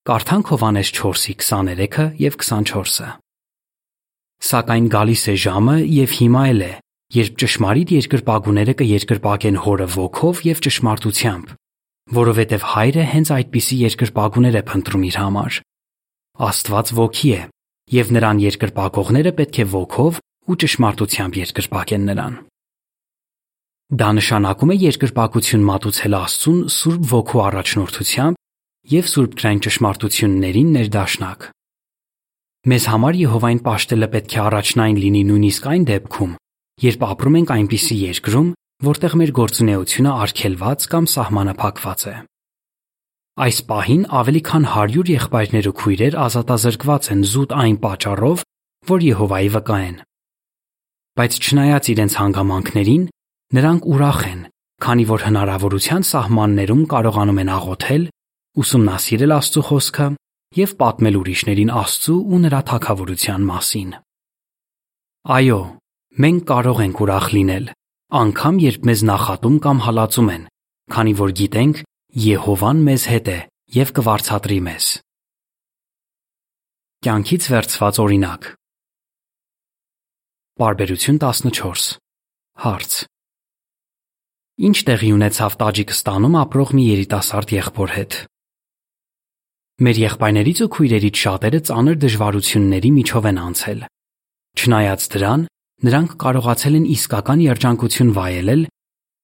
Կարդանք 0.10 0.52
Հովանես 0.54 0.92
4-ի 0.96 1.34
23-ը 1.44 2.06
եւ 2.24 2.38
24-ը։ 2.40 3.10
Սակայն 4.50 4.88
գալիս 4.96 5.24
է 5.30 5.36
ժամը 5.44 5.76
եւ 6.00 6.16
հիմա 6.20 6.44
էլ 6.54 6.64
է, 6.64 6.72
երբ 7.20 7.38
ճշմարիտ 7.44 7.92
երկրպագուները 7.98 8.76
կերկրպագեն 8.80 9.60
հորը 9.66 9.88
ոգով 10.00 10.42
եւ 10.48 10.64
ճշմարտությամբ, 10.70 11.54
որովհետեւ 12.20 12.66
հայրը 12.72 13.06
հենց 13.14 13.32
այդպիսի 13.36 13.80
երկրպագուներ 13.84 14.58
է 14.60 14.64
փնտրում 14.70 15.06
իր 15.10 15.20
համար։ 15.20 15.60
Աստված 16.50 16.94
ոգի 17.00 17.32
է, 17.36 17.42
եւ 18.00 18.12
նրան 18.16 18.42
երկրպագողները 18.48 19.36
պետք 19.40 19.60
է 19.60 19.66
ոգով 19.76 20.22
ու 20.50 20.58
ճշմարտությամբ 20.64 21.36
երկրպագեն 21.40 22.08
նրան։ 22.10 22.38
Դա 23.90 24.10
նշանակում 24.18 24.72
է 24.74 24.76
երկրպագություն 24.80 25.64
մատուցել 25.66 26.16
Աստծուն 26.20 26.58
Սուրբ 26.74 27.06
ոգու 27.10 27.42
առաջնորդությամբ 27.42 28.40
եւ 28.94 29.08
Սուրբ 29.10 29.38
գրային 29.40 29.62
ճշմարտություններին 29.66 30.70
ներդաշնակ։ 30.78 31.48
Մեզ 32.70 32.86
համար 32.92 33.20
Եհովային 33.20 33.62
պաշտելը 33.66 34.10
պետք 34.14 34.36
է 34.36 34.42
առաջնային 34.46 35.00
լինի 35.04 35.24
նույնիսկ 35.30 35.70
այն 35.74 35.86
դեպքում, 35.90 36.34
երբ 36.86 37.06
ապրում 37.10 37.38
ենք 37.40 37.54
այնպիսի 37.56 37.98
երկրում, 38.10 38.50
որտեղ 38.90 39.16
մեր 39.20 39.32
գործունեությունը 39.40 40.12
արգելված 40.26 40.86
կամ 40.94 41.08
սահմանափակված 41.14 42.04
է։ 42.10 42.16
Այս 43.40 43.58
պահին 43.70 44.04
ավելի 44.20 44.42
քան 44.50 44.70
100 44.76 45.10
եղբայրներ 45.16 45.70
ու 45.70 45.78
քույրեր 45.80 46.20
ազատազրկված 46.30 47.10
են 47.16 47.26
զուտ 47.32 47.58
այն 47.64 47.80
պատճառով, 47.86 48.46
որ 48.90 49.06
Եհովայի 49.10 49.50
վկա 49.56 49.80
են 49.88 49.98
բայց 51.20 51.36
չնայած 51.44 51.88
իրենց 51.92 52.14
հանգամանքներին, 52.16 53.02
նրանք 53.56 53.88
ուրախ 53.92 54.20
են, 54.30 54.42
քանի 54.80 55.06
որ 55.10 55.24
հնարավորության 55.28 56.06
սահմաններում 56.10 56.84
կարողանում 56.94 57.42
են 57.44 57.50
աղոթել, 57.56 58.04
ուսումնասիրել 58.64 59.34
Աստծո 59.36 59.64
խոսքը 59.70 60.06
եւ 60.60 60.76
պատմել 60.80 61.18
ուրիշներին 61.20 61.74
Աստծո 61.80 62.16
ու 62.24 62.40
նրա 62.46 62.62
թագավորության 62.70 63.44
մասին։ 63.50 63.90
Այո, 65.36 65.60
մենք 66.24 66.46
կարող 66.50 66.80
ենք 66.88 67.02
ուրախ 67.04 67.28
լինել, 67.36 67.66
անկամ 68.20 68.62
երբ 68.64 68.88
մեզ 68.90 69.04
նախատում 69.10 69.58
կամ 69.68 69.84
հալածում 69.90 70.30
են, 70.40 70.46
քանի 70.96 71.14
որ 71.20 71.36
գիտենք 71.42 71.84
Եհովան 72.30 72.80
մեզ 72.88 73.04
հետ 73.12 73.28
է 73.30 73.40
եւ 73.76 73.92
կվարցատրի 74.00 74.62
մեզ։ 74.70 74.88
Կյանքից 77.06 77.44
վերցված 77.54 78.00
օրինակ 78.08 78.48
Պարբերություն 80.60 81.18
14 81.24 81.84
Հարց. 82.60 82.96
Ինչ 84.60 84.78
տեղի 84.90 85.10
ունեցավ 85.16 85.54
Տաջիկստանում 85.62 86.34
ապրող 86.36 86.72
մի 86.76 86.84
երիտասարդ 86.84 87.52
եղբոր 87.56 87.92
հետ։ 87.96 88.18
Մեր 89.88 90.02
եղբայրներից 90.04 90.60
ու 90.66 90.68
քույրերից 90.76 91.22
շատերը 91.24 91.62
ծանր 91.70 91.96
դժվարությունների 92.04 92.92
միջով 92.98 93.30
են 93.32 93.40
անցել։ 93.40 93.86
Չնայած 94.60 95.06
դրան, 95.16 95.46
նրանք 95.88 96.18
կարողացել 96.24 96.76
են 96.80 96.90
իսկական 97.00 97.44
երջանկություն 97.46 98.12
վայելել, 98.20 98.66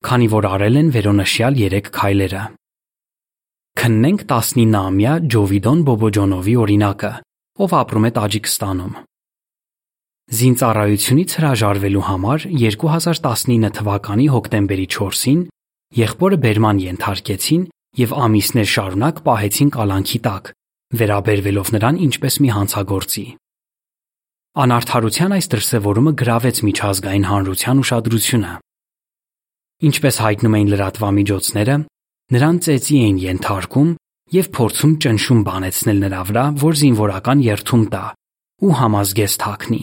քանի 0.08 0.30
որ 0.36 0.48
արել 0.56 0.80
են 0.84 0.94
վերոնշյալ 0.96 1.60
3 1.65 1.89
քայլերը։ 2.00 2.46
Քննենք 3.84 4.24
19-ամյա 4.32 5.18
Ջովիդոն 5.36 5.84
Բոբոջոնովի 5.92 6.56
օրինակը, 6.63 7.12
ով 7.60 7.77
ապրում 7.84 8.08
է 8.08 8.13
Տաջիկստանում։ 8.22 8.96
Զինծառայությունից 10.34 11.36
հրաժարվելու 11.38 12.03
համար 12.10 12.46
2019 12.58 13.72
թվականի 13.77 14.27
հոկտեմբերի 14.34 14.88
4-ին 14.96 15.41
եղբորը 16.00 16.38
բերման 16.46 16.82
ենթարկեցին 16.86 17.63
եւ 18.01 18.15
ամիսներ 18.25 18.70
շարունակ 18.74 19.22
պահեցին 19.29 19.70
կալանքի 19.77 20.20
տակ, 20.25 20.53
վերաբերվելով 21.00 21.74
նրան 21.75 22.00
ինչպես 22.10 22.39
մի 22.41 22.50
հանցագործի։ 22.55 23.25
Անարթարության 24.65 25.36
այս 25.36 25.50
դրսևորումը 25.55 26.13
գրավեց 26.25 26.62
միջազգային 26.65 27.27
հանրության 27.29 27.82
ուշադրությունը։ 27.86 28.53
Ինչպես 29.86 30.15
հայտնում 30.25 30.55
էին 30.55 30.72
լրատվամիջոցները, 30.74 31.75
Նրան 32.34 32.58
ծեծի 32.65 32.96
էին 33.05 33.17
ենթարկում 33.22 33.89
եւ 34.34 34.48
փորձում 34.58 34.94
ճնշում 35.03 35.41
բանեցնել 35.46 36.00
նրա 36.03 36.22
վրա, 36.29 36.46
որ 36.63 36.77
զինվորական 36.79 37.44
երթում 37.46 37.84
տա 37.94 38.05
ու 38.65 38.72
համազգես 38.79 39.36
թաքնի։ 39.44 39.82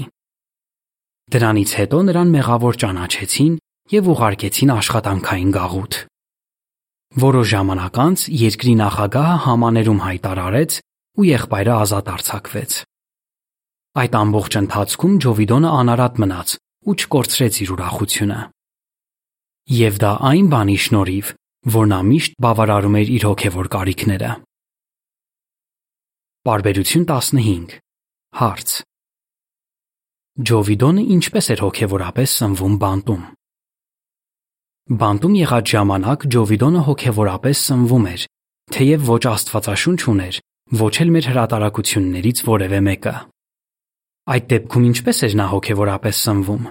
Դրանից 1.32 1.70
հետո 1.78 1.98
նրան 2.06 2.32
մեղավոր 2.32 2.76
ճանաչեցին 2.82 3.52
եւ 3.92 4.08
ուղարկեցին 4.12 4.72
աշխատանքային 4.72 5.52
գաղութ։ 5.56 5.96
Որոշ 7.22 7.46
ժամանակ 7.52 8.00
անց 8.02 8.24
երկրի 8.42 8.74
նախագահը 8.80 9.38
համաներում 9.44 10.02
հայտարարեց 10.02 10.76
ու 11.12 11.26
եղբայրը 11.28 11.74
ազատ 11.84 12.10
արձակվեց։ 12.12 12.76
Այդ 14.02 14.14
ամբողջ 14.22 14.52
ընթացքում 14.62 15.16
Ջովիդոնը 15.24 15.72
անարատ 15.80 16.20
մնաց 16.22 16.54
ու 16.88 16.96
չկորցրեց 17.00 17.58
իր 17.64 17.72
ուրախությունը։ 17.76 18.38
Եվ 19.72 19.98
դա 20.04 20.12
այն 20.32 20.46
բանի 20.52 20.78
շնորհիվ, 20.84 21.26
որ 21.80 21.84
նա 21.92 22.00
միշտ 22.12 22.38
բավարարում 22.44 22.96
էր 23.02 23.12
իր 23.16 23.26
հոգևոր 23.32 23.66
կարիքները։ 23.76 24.30
Բարբերություն 26.48 27.04
15 27.12 27.76
Հարց 28.40 28.70
Ջովիդոնը 30.42 31.02
ինչպես 31.14 31.48
էր 31.52 31.60
հոգևորապես 31.62 32.32
սնվում 32.40 32.72
բանտում։ 32.82 33.20
Բանտում 35.02 35.34
եղած 35.38 35.72
ժամանակ 35.72 36.24
Ջովիդոնը 36.34 36.80
հոգևորապես 36.88 37.60
սնվում 37.68 38.06
էր, 38.12 38.24
թեև 38.74 39.04
ոչ 39.06 39.22
Աստվածաշունչ 39.32 40.00
ուներ, 40.12 40.38
ոչ 40.82 40.94
էլ 41.04 41.12
մեր 41.14 41.28
հրատարակություններից 41.30 42.42
որևէ 42.48 42.80
մեկը։ 42.88 43.14
Այդ 44.32 44.48
դեպքում 44.50 44.88
ինչպես 44.90 45.22
էր 45.28 45.36
նա 45.38 45.46
հոգևորապես 45.52 46.24
սնվում։ 46.26 46.66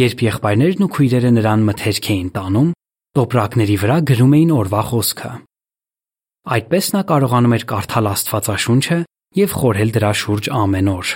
Երբ 0.00 0.24
եղբայրներն 0.24 0.86
ու 0.88 0.90
քույրերը 0.94 1.34
նրան 1.36 1.68
մթերք 1.68 2.10
էին 2.14 2.30
տանում, 2.38 2.72
Տոպրակների 3.14 3.76
վրա 3.84 3.96
գրում 4.08 4.32
էին 4.40 4.56
օրվա 4.56 4.80
խոսքը։ 4.88 5.28
Այդպես 6.54 6.86
նա 6.96 7.02
կարողանում 7.12 7.54
էր 7.60 7.68
կարդալ 7.70 8.08
Աստվածաշունչը 8.14 8.98
եւ 9.44 9.54
խորհել 9.60 9.94
դրա 9.94 10.10
շուրջ 10.24 10.50
ամեն 10.64 10.90
օր։ 10.94 11.12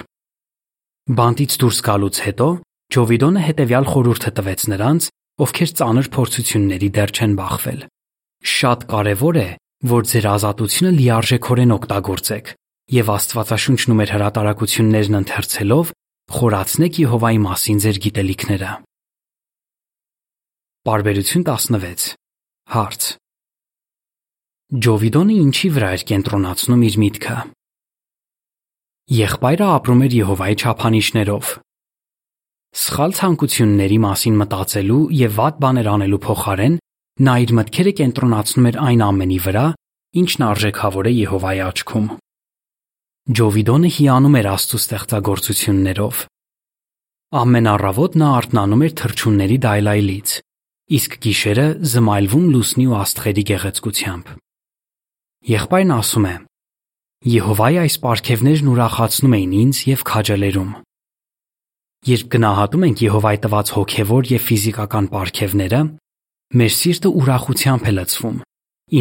Բանտից 1.09 1.55
դուրս 1.62 1.79
գալուց 1.87 2.19
հետո 2.21 2.47
Ջովիդոնը 2.93 3.43
հետևյալ 3.47 3.87
խորհուրդը 3.88 4.31
տվեց 4.38 4.65
նրանց, 4.73 5.07
ովքեր 5.45 5.71
ծանր 5.79 6.09
փորձությունների 6.12 6.88
դեռ 6.99 7.12
չեն 7.17 7.37
բախվել։ 7.38 7.81
Շատ 8.53 8.85
կարևոր 8.93 9.38
է, 9.41 9.49
որ 9.88 10.03
ձեր 10.12 10.29
ազատությունը 10.29 10.93
լիարժեքորեն 10.99 11.75
օգտագործեք 11.78 12.52
եւ 12.99 13.13
Աստվածաշունչն 13.15 13.93
ու 13.93 13.99
մեր 13.99 14.13
հրատարակություններն 14.19 15.19
ընթերցելով 15.19 15.93
խորացնեք 16.39 17.00
Եհովայի 17.09 17.41
մասին 17.49 17.82
ձեր 17.89 18.00
գիտելիքները։ 18.04 18.71
Պարբերություն 20.89 21.45
16 21.49 22.09
Հարց. 22.69 23.04
Ջովիդոնը 24.89 25.37
ինչի 25.49 25.69
վրա 25.73 25.93
էր 25.97 26.02
կենտրոնացնում 26.13 26.85
իր 26.89 26.99
միտքը։ 27.04 27.37
Եղբայրը 29.08 29.68
ապրում 29.75 30.02
էր 30.06 30.14
Եհովայի 30.18 30.56
չափանիշներով։ 30.62 31.52
Սխալ 32.78 33.14
ցանկությունների 33.18 33.99
մասին 34.04 34.34
մտածելու 34.42 35.02
եւ 35.18 35.36
վատ 35.38 35.60
բաներ 35.64 35.88
անելու 35.92 36.21
փոխարեն 36.28 36.75
նա 37.28 37.34
իր 37.44 37.54
մտքերը 37.58 37.92
կենտրոնացնում 38.00 38.68
էր 38.68 38.80
այն 38.88 39.04
ամենի 39.08 39.38
վրա, 39.49 39.66
ինչն 40.23 40.44
արժեքավոր 40.49 41.08
է 41.08 41.12
Եհովայի 41.18 41.62
աչքում։ 41.68 42.10
Ջովիդոնը 43.38 43.94
հիանում 43.99 44.36
էր 44.38 44.50
Աստծո 44.56 44.82
ստեղծագործություններով։ 44.84 46.21
Ամեն 47.38 47.73
առավոտ 47.76 48.21
նա 48.21 48.28
արթնանում 48.38 48.84
էր 48.88 48.92
թրջունների 49.02 49.58
դայլայլից 49.68 50.36
իսկ 50.88 51.18
գիշերը 51.21 51.64
զմայլվում 51.84 52.44
լուսնի 52.54 52.84
ու 52.88 52.94
աստղերի 52.97 53.42
գեղեցկությամբ։ 53.50 54.30
Եղբայրն 55.52 55.92
ասում 55.99 56.28
է. 56.28 56.34
Եհովայի 57.26 57.78
այս 57.83 57.95
պարգևներն 57.99 58.69
ուրախացնում 58.71 59.33
էին 59.35 59.54
ինձ 59.59 59.78
եւ 59.89 60.02
քաջալերում։ 60.07 60.69
Երբ 62.07 62.28
գնահատում 62.31 62.85
ենք 62.87 63.02
Եհովայի 63.02 63.41
տված 63.43 63.73
հոգևոր 63.75 64.28
եւ 64.31 64.45
ֆիզիկական 64.47 65.09
պարգևները, 65.15 65.81
մեր 66.63 66.73
սիրտը 66.78 67.13
ուրախությամբ 67.19 67.89
է 67.91 67.95
լցվում, 67.99 68.37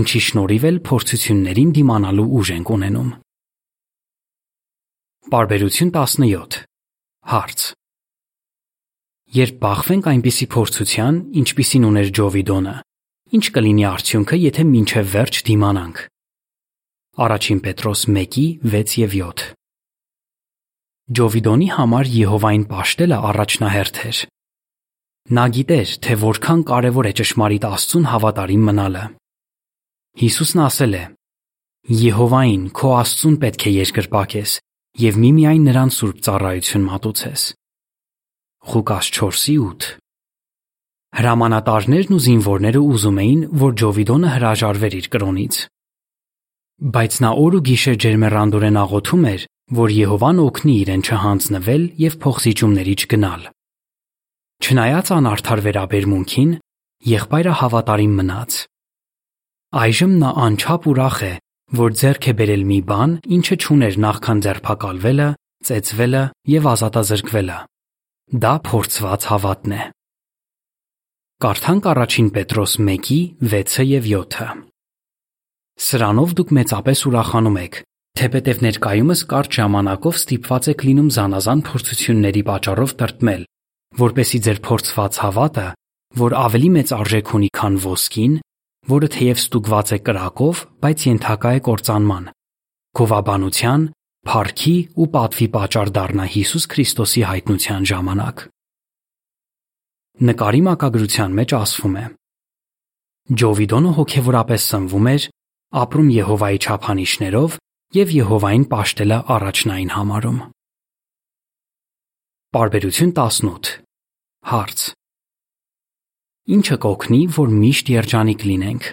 ինչի 0.01 0.21
շնորհիվ 0.27 0.65
էլ 0.71 0.82
փորձություններին 0.89 1.69
դիմանալու 1.77 2.27
ուժ 2.41 2.51
ենք 2.58 2.73
ունենում։ 2.77 3.13
Բարբերություն 5.38 5.93
17 6.01 6.60
Հարց. 7.38 7.62
Երբ 9.38 9.56
բախվենք 9.62 10.06
այնպիսի 10.17 10.45
փորձության, 10.58 11.15
ինչպիսին 11.38 11.88
ուներ 11.93 12.13
Ջովիդոնը, 12.17 12.75
ինչ 13.38 13.45
կլինի 13.53 13.84
արդյունքը, 13.93 14.38
եթե 14.47 14.63
մինչև 14.73 15.12
վերջ 15.13 15.43
դիմանանք։ 15.51 16.08
Առաջին 17.17 17.60
Պետրոս 17.65 18.01
1:6 18.13 18.91
եւ 19.01 19.13
7 19.17 19.43
Ջովիդոնի 21.17 21.67
համար 21.73 22.10
Եհովային 22.13 22.65
պաշտելը 22.69 23.17
առաջնահերթ 23.30 23.99
էր։ 24.10 24.17
Նա 25.38 25.45
գիտեր, 25.56 25.93
թե 26.06 26.17
որքան 26.21 26.62
կարևոր 26.69 27.08
է 27.10 27.13
ճշմարիտ 27.17 27.63
Աստծուն 27.73 28.06
հավատարիմ 28.12 28.67
մնալը։ 28.69 29.01
Հիսուսն 30.21 30.62
ասել 30.67 30.93
է. 30.93 31.01
Եհովային, 32.03 32.67
քո 32.77 32.91
Աստծուն 33.01 33.39
պետք 33.41 33.65
է 33.65 33.73
երկրպագես 33.77 34.53
եւ 35.08 35.17
միմիայն 35.23 35.65
նրան 35.71 35.93
սուրբ 35.97 36.19
ծառայություն 36.27 36.86
մատուցես։ 36.91 37.47
Ղուկաս 38.67 39.10
4:8 39.17 39.89
Հրամանատարներն 41.17 42.13
ու 42.13 42.21
զինվորները 42.27 42.86
ուզում 42.93 43.19
էին, 43.25 43.41
որ 43.65 43.75
Ջովիդոնը 43.82 44.36
հրաժարվեր 44.38 44.99
իր 45.01 45.10
կրոնից։ 45.17 45.60
Բայց 46.77 47.15
նա 47.23 47.29
օր 47.41 47.55
ու 47.57 47.61
գիշեր 47.65 47.95
ջերմեռանդորեն 48.03 48.75
աղոթում 48.77 49.23
էր, 49.25 49.43
որ 49.77 49.93
Եհովան 49.97 50.41
օգնի 50.43 50.73
իրեն 50.77 51.01
չհանձնվել 51.07 51.83
եւ 52.03 52.17
փոխզիջումների 52.21 52.93
չգնալ։ 53.01 53.47
Չնայած 54.61 55.09
անարդար 55.17 55.63
վերաբերմունքին, 55.67 56.51
եղբայրը 57.13 57.55
հավատարիմ 57.61 58.13
մնաց։ 58.21 58.59
Այժմ 59.81 60.13
նա 60.21 60.29
անչափ 60.45 60.87
ուրախ 60.93 61.17
է, 61.25 61.33
որ 61.81 61.97
ձեռք 61.97 62.29
է 62.29 62.33
բերել 62.37 62.63
մի 62.69 62.79
բան, 62.93 63.11
ինչը 63.37 63.55
չուներ 63.57 63.99
նախքան 64.05 64.39
ձերբակալվելը, 64.45 65.27
ծեծվելը 65.67 66.23
եւ 66.53 66.71
ազատազրկվելը։ 66.77 67.59
Դա 68.37 68.53
փորձված 68.69 69.29
հավատն 69.33 69.77
է։ 69.77 69.83
Կարդանք 71.41 71.91
առաջին 71.97 72.33
Պետրոս 72.37 72.73
1-ի 72.85 73.21
6-ը 73.41 73.83
եւ 73.97 74.09
7-ը։ 74.13 74.47
Սրանով 75.77 76.31
դուք 76.37 76.51
մեծապես 76.57 77.01
ուրախանում 77.07 77.57
եք, 77.61 77.75
թեպետև 78.17 78.61
ներկայումս 78.65 79.19
կարճ 79.29 79.57
ժամանակով 79.57 80.15
ստիպված 80.17 80.69
եք 80.73 80.85
լինում 80.87 81.09
զանազան 81.17 81.59
փորձությունների 81.67 82.41
պատճառով 82.47 82.93
տրտմել, 82.97 83.43
որպեսի 84.01 84.39
ձեր 84.47 84.61
փորձված 84.67 85.19
հավատը, 85.21 85.67
որ 86.17 86.35
ավելի 86.37 86.69
մեծ 86.77 86.93
արժեք 86.97 87.31
ունի, 87.37 87.49
քան 87.61 87.77
ոսկին, 87.85 88.33
որը 88.87 89.07
թեև 89.17 89.41
ստուգված 89.43 89.87
է 89.93 89.99
կրակով, 90.07 90.65
բայց 90.81 91.05
ենթակա 91.07 91.49
է 91.57 91.61
կործանման, 91.67 92.25
գովաբանության, 92.97 93.81
փառքի 94.27 94.75
ու 94.97 95.07
պատվի 95.13 95.47
պատճառ 95.53 95.89
դառնա 95.97 96.25
Հիսուս 96.33 96.65
Քրիստոսի 96.73 97.21
հայտնության 97.27 97.87
ժամանակ։ 97.91 98.45
Նկարի 100.27 100.61
մակագրության 100.67 101.35
մեջ 101.37 101.53
ասվում 101.57 101.97
է. 102.01 102.05
Ջովիդոնը 103.37 103.91
հոգևորապես 103.97 104.65
սնվում 104.71 105.09
էր, 105.13 105.27
ապրում 105.75 106.10
Եհովայի 106.15 106.60
չափանիշներով 106.63 107.58
եւ 107.97 108.13
Եհովային 108.17 108.67
պաշտելը 108.71 109.17
առաջնային 109.38 109.91
համարում։ 109.97 110.38
Բարբերություն 112.56 113.12
18 113.17 113.73
Հարց 114.47 114.88
ինչը 116.47 116.77
կօգնի, 116.80 117.19
որ 117.36 117.49
միշտ 117.51 117.89
երջանիկ 117.91 118.43
լինենք։ 118.47 118.86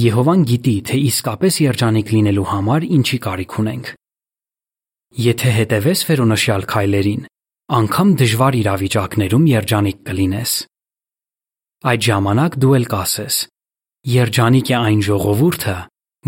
Եհովան 0.00 0.42
գիտի, 0.46 0.74
թե 0.86 0.98
իսկապես 1.10 1.56
երջանիկ 1.64 2.12
լինելու 2.14 2.46
համար 2.50 2.86
ինչի 3.00 3.18
կարիք 3.26 3.56
ունենք։ 3.62 3.90
Եթե 5.18 5.54
հետևես 5.56 6.02
վերոնշյալ 6.06 6.66
քայլերին, 6.70 7.24
անկամ 7.80 8.12
դժվար 8.20 8.58
իրավիճակներում 8.60 9.48
երջանիկ 9.50 9.98
կլինես։ 10.06 10.52
Այդ 11.90 12.06
ժամանակ 12.06 12.58
դու 12.62 12.74
էլ 12.78 12.86
կասես. 12.94 13.40
Երջանիկ 14.00 14.70
է 14.72 14.76
այն 14.80 15.00
ժողովուրդը, 15.04 15.72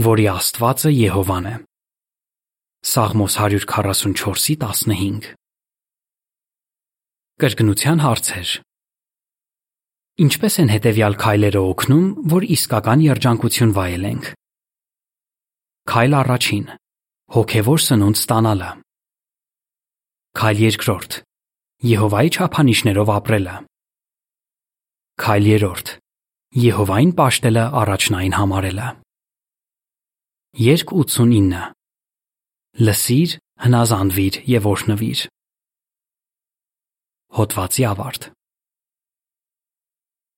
որի 0.04 0.24
Աստվածը 0.28 0.90
Եհովան 0.92 1.46
է։ 1.48 1.52
Սաղմոս 2.85 3.37
144:15 3.40 5.30
Կրկնության 7.40 8.02
հարցեր 8.04 8.52
Ինչպես 10.20 10.58
են 10.61 10.68
հետևյալ 10.74 11.16
քայլերը 11.24 11.62
օգնում, 11.72 12.04
որ 12.35 12.42
իսկական 12.58 13.00
երջանկություն 13.08 13.72
վայելենք։ 13.72 14.24
Քայլ 15.88 16.12
առաջին. 16.20 16.66
հոգևոր 17.32 17.80
սնունդ 17.88 18.16
ստանալը։ 18.20 18.70
Քայլ 20.37 20.56
երկրորդ. 20.68 21.12
Եհովայի 21.88 22.28
չափանիշներով 22.37 23.08
ապրելը։ 23.16 23.56
Քայլ 25.24 25.44
երրորդ. 25.56 26.02
Եհովային 26.53 27.15
պաշտելը 27.17 27.62
առաջնային 27.81 28.35
համարելը։ 28.37 28.88
Երկ 30.61 30.91
89 30.93 31.62
Լսիր, 32.85 33.37
հնազանդվիր 33.65 34.37
եւ 34.53 34.69
օրհնվիր։ 34.73 35.23
Հոդվացի 37.38 37.87
ավարտ 37.93 38.29